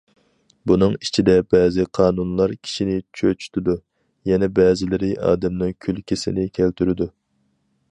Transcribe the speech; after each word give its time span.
بۇنىڭ 0.69 0.93
ئىچىدە 0.99 1.35
بەزى 1.55 1.85
قانۇنلار 1.97 2.53
كىشىنى 2.67 2.95
چۆچۈتىدۇ، 3.21 3.77
يەنە 4.33 4.51
بەزىلىرى 4.61 5.13
ئادەمنىڭ 5.29 5.79
كۈلكىسىنى 5.87 6.51
كەلتۈرىدۇ. 6.59 7.11